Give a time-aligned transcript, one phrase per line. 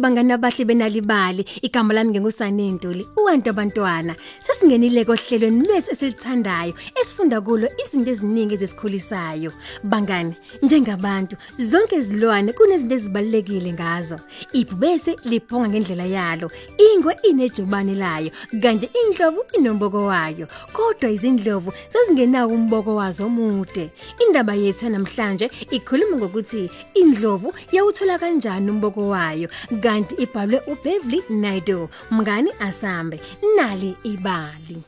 [0.00, 1.44] bangana bahle benalibali.
[1.62, 4.16] Igama lami ngengusane Ntuli uwantu abantwana.
[4.40, 9.52] Sesingenile kohlelweni lwesi esilithandayo esifunda kulo izinto eziningi ezesikhulisayo
[9.84, 14.18] bangani njengabantu zonke izilwane kunezinto ezibalekile ngazo.
[14.52, 16.50] Ibhubesi liphonga ngendlela yalo.
[16.78, 18.30] Ingwe inejubane layo
[18.62, 20.46] kanti indlovu inomboko wayo.
[20.72, 23.90] Kodwa izindlovu sezingenawo umboko wazo omude.
[24.26, 29.48] Indaba yethu namhlanje ikhuluma ngokuthi indlovu yawuthola kanjani umboko wayo.
[29.82, 31.88] kanti ibhalwe uBeverly Naidoo.
[32.10, 33.20] Mngani asambe.
[33.56, 34.82] Nali ibali.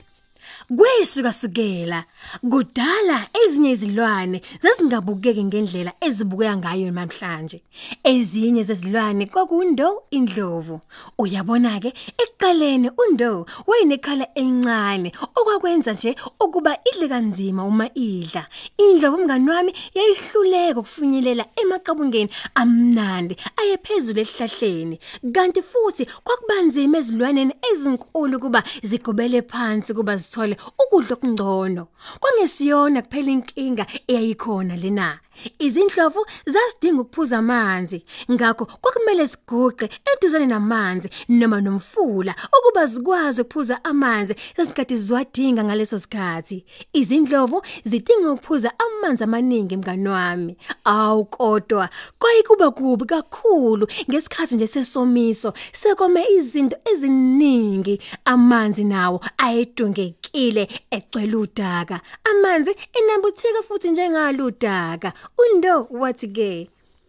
[0.77, 2.05] Kwesuka sukela
[2.51, 7.59] kudala ezinye izilwane zazingabukeki ngendlela ezibukeka ngayo namhlanje.
[8.05, 10.81] Ezinye zezilwane kwakundo indlovu.
[11.19, 11.93] Uyabona ke
[12.23, 18.47] ekuqaleni undo wayinekhala encane okwakwenza nje ukuba idle kanzima uma idla.
[18.79, 24.97] Indlovu umngani wami yayihluleka ukufinyelela emaqabungeni amnandi ayephezulu esihlahleni.
[25.35, 31.89] Kanti futhi kwakubanzima ezilwaneni ezinkulu kuba zigobele phansi kuba zithole ukudla okungcono
[32.21, 35.22] kwangesiyona kuphela inkinga eyayikhona lena.
[35.59, 38.05] Izindlovu zasidinga ukuphuza amanzi.
[38.31, 46.65] Ngakho kwakumele siguqe eduzane namanzi noma nomfula ukuba zikwazi ukuphuza amanzi sesikhathi ziwadinga ngaleso sikhathi.
[46.93, 50.57] Izindlovu zidinga ukuphuza amanzi amaningi mngani wami.
[50.85, 61.37] Awu kodwa kwayikuba kubi kakhulu ngesikhathi nje sesomiso sekome izinto eziningi amanzi nawo ayedungekile egcwele
[61.37, 62.01] udaka.
[62.31, 65.13] Amanzi enambutheka futhi njengaludaka.
[65.39, 66.69] Undo wathi ke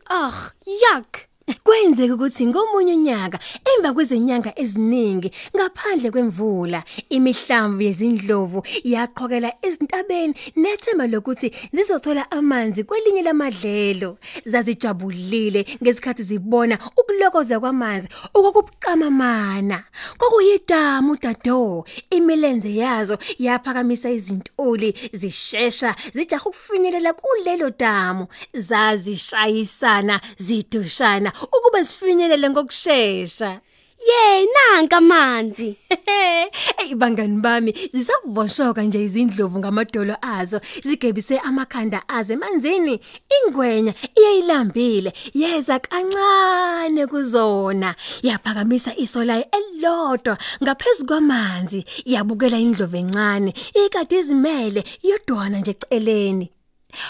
[0.09, 1.27] Ah, yuck.
[1.63, 3.39] Kwenzeka ukuthi ngomunye unyaka
[3.75, 14.17] emva kwezinyanga eziningi ngaphandle kwemvula imihlambu yezindlovu yaqhokela ezintabeni nethemba lokuthi zizothola amanzi kwelinye lamadlelo.
[14.45, 19.83] Zazijabulile ngesikhathi zibona ukulokoza kwamanzi okwakubuqamamana
[20.17, 28.27] kwakuyidamu dado imilenze yazo yaphakamisa izintuli zishesha zijaha ukufinyelela kulelo damu.
[28.53, 33.61] Zazishayisana zidushana ukuba sifinyelele ngokusheshsha
[34.03, 35.77] Yey, nanka amanzi.
[36.81, 42.99] Ey bangani bami zisavoshoka nje izindlovu ngamadolo azo zigebise amakhanda aze emanzini.
[43.37, 47.95] Ingwenya iyayilambile yeza kancane kuzona.
[48.23, 53.53] Yaphakamisa iso layo elilodwa ngaphezulu kwamanzi yabukela indlovu encane
[53.85, 56.51] ikade izimele yodwana nje eceleni.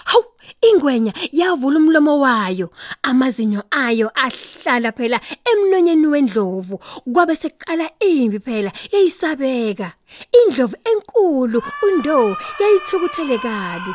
[0.05, 0.25] Hawu
[0.61, 2.69] ingwenya yavula umlomo wayo
[3.03, 5.19] amazinyo ayo ahlala phela
[5.51, 6.79] emlonyeni wendlovu
[7.13, 9.88] kwabe seqala imbi phela yayisabeka
[10.39, 13.93] indlovu enkulu undo yayithukuthele kabi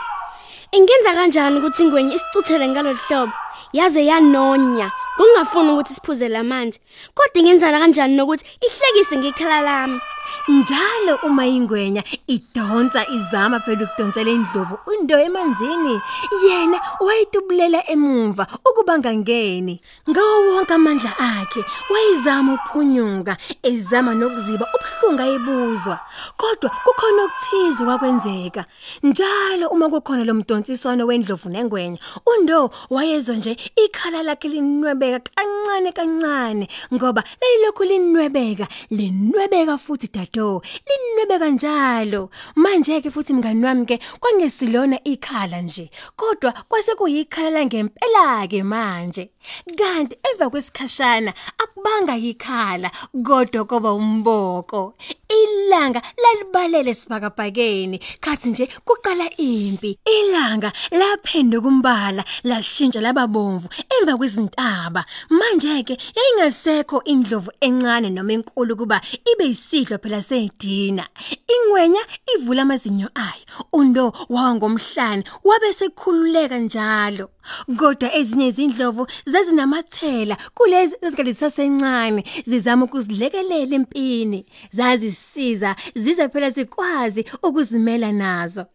[0.72, 3.32] Ingenza kanjani ukuthi ingwenye isicuthele ngalolu hlobo?
[3.72, 4.92] Yaze yanonya.
[5.16, 6.78] Kungafuni ukuthi siphuze lamanzi.
[7.14, 10.00] Kodwa ingenzana kanjani nokuthi ihlekise ngekhala lami?
[10.48, 16.00] Njalo uma ingwenya idonsa izama phela ukudonsela indlovu undo emanzini
[16.44, 19.80] yena wayitubulela emumva ukuba ngangeni
[20.10, 25.96] ngawo wonke amandla akhe wayizama ukuphunyuka ezama nokuziba ubuhlungu ayebuzwa
[26.36, 28.64] kodwa kukhona okuthize kwakwenzeka
[29.02, 36.68] njalo uma kukhona lo mdonsiswano wendlovu nengwenya undo wayezwa nje ikhala lakhe linwebeka kancane kancane
[36.94, 42.30] ngoba layilokhu linwebeka linwebeka futhi dado linwebe kanjalo.
[42.56, 49.30] Manje ke futhi mngani wami ke kwangesilona ikhala nje kodwa kwase kuyikhala langempela ke manje.
[49.78, 52.90] Kanti emva kwesikhashana akubanga ikhala
[53.22, 54.94] kodwa koba umboko.
[55.28, 59.98] Ilanga lalibalele sibhakabhakeni kathi nje kuqala impi.
[60.04, 63.68] Ilanga laphenduka umbala lashintsha lababomvu
[64.00, 65.04] emva kwezintaba.
[65.30, 69.00] Manje ke yayingasekho indlovu encane noma enkulu kuba
[69.32, 71.06] ibe isidlo phela sedina
[71.54, 72.00] ingwenya
[72.34, 73.44] ivula amazinyo ayo.
[73.72, 77.30] Undo wangomhlanje wabe sekhululeka njalo.
[77.76, 84.46] Kodwa ezinye izindlovu zazinamathela kulezi ezikade zisasencane zizama ukuzilekelela empini.
[84.70, 88.66] Zazisiza zize phela sikwazi ukuzimela nazo.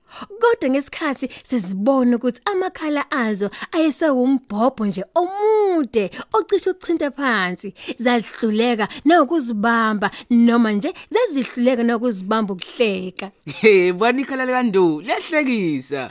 [0.42, 10.72] Kodwa ngesikhathi sezibona ukuthi amakhala azo ayesewumbhobho nje omude ocishe uchintha phansi zazihluleka nokuzibamba noma
[10.72, 13.32] nje zazihluleka nokuzibamba ukuhleka.
[13.46, 16.10] Hey, bani ikhala likaNdu, lehlekisa.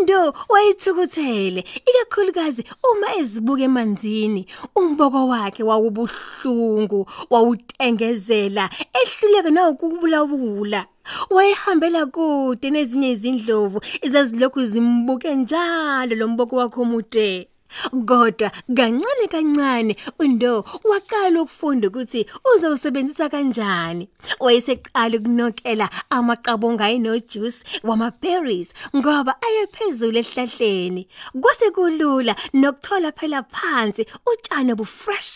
[0.00, 1.64] undo wayithukuthele.
[1.88, 4.46] Ikakhulukazi uma ezibuka emanzini
[4.76, 8.70] umboko wakhe wawubuhlungu wawutengezela
[9.00, 10.86] ehluleka nawukubulabula
[11.30, 17.48] wayehambela kude nezinye izindlovu ezazilokhu zimbuke njalo lomboko wakhe omude
[17.90, 22.20] Kodwa kancane kancane uNdo waqala ukufunda ukuthi
[22.50, 24.04] uzowusebenzisa kanjani.
[24.44, 25.86] Wayeseqala ukunokela
[26.16, 27.58] amaqabonga ayinojuice
[27.88, 31.02] wama-berries ngoba ayephezulu esihlahleni.
[31.40, 35.34] Kwase kulula nokuthola phela phansi utshani obufresh.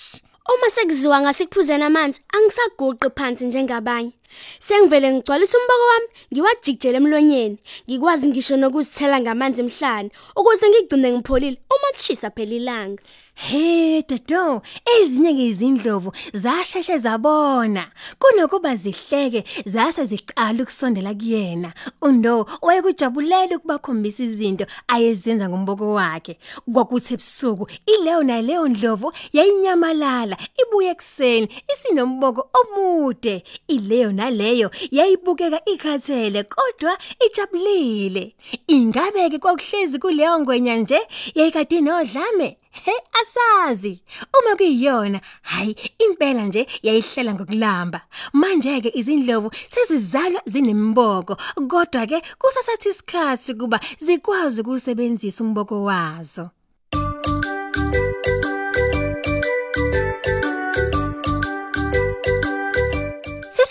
[0.55, 4.13] Uma sekuziwa ngasikuphuzena amanzi, angisaguqi phansi njengabanye.
[4.59, 11.89] Sengivele ngigcwalisa umboko wami, ngiwajikijele emlonyeni, ngikwazi ngisho nokuzithela ngamanzi emhlane ukuze ngigcine ngipholile uma
[11.95, 13.03] kushisa phela ilanga.
[13.41, 17.87] He dodo ezinye ngezindlovu zasheshe zabona.
[18.19, 21.73] Kunokuba zihleke zase ziqala ukusondela kuyena.
[22.03, 26.39] Undo wayekujabulela ukubakhombisa izinto ayezenza ngomboko wakhe.
[26.73, 33.45] Kwakuthi ebusuku ileyo naleyo ndlovu yayinyamalala ibuye ekseni isinomboko omude.
[33.69, 38.35] Ileyo naleyo yayibukeka ikhathele kodwa ijabulile.
[38.67, 41.01] Ingabe ke kwakuhlezi kuleyo ngwenya nje
[41.35, 42.59] yayikade nodlame?
[42.85, 44.03] He asazi.
[44.39, 48.01] Uma kuyiyona hayi impela nje yayihlela ngokulamba.
[48.33, 51.37] Manje ke izindlovu sezizalwa zinemboko
[51.69, 56.51] kodwa ke kusasathi isikhathi kuba zikwazi ukusebenzisa umboko wazo.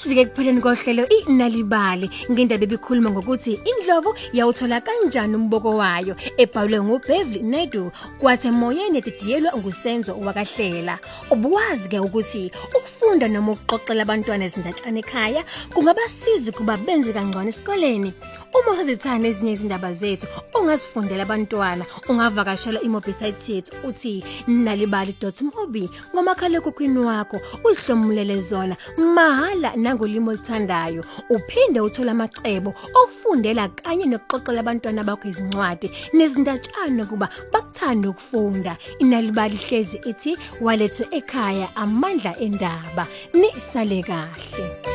[0.08, 7.92] Sesifike kupheleni kohlelo inalibali ngendaba ebikhuluma ngokuthi indlovu yawuthola kanjani umboko wayo ebhalwe nguBeverly Naidoo
[8.20, 10.96] kwathi emoyeni edidiyelwa ngusenzo wakahlela.
[11.30, 15.44] Ubuwazi ke ukuthi ukufunda noma ukuxoxela abantwana ezindatshana ekhaya
[15.74, 18.14] kungabasiza kuba benze kangcono esikoleni.
[18.54, 27.38] Uma usazithanda ezinye izindaba zethu ongazifundela abantwana ungavakashela imobisite yethu uthi nalibali.mobi ngomakhala ekhukhwini wakho
[27.68, 28.76] uzihlomulele zona
[29.16, 31.04] mahala nangolimo oluthandayo.
[31.30, 38.78] Uphinde uthola amacebo okufundela kanye nokuxoxela abantwana bakho izincwadi nezindatshana kuba bakuthanda ukufunda.
[39.00, 43.04] Inalibali hlezi ithi walethe ekhaya amandla endaba
[43.34, 44.87] nisale kahle.